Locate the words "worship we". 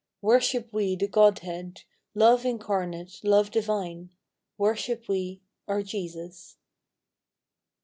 0.23-0.95, 4.57-5.41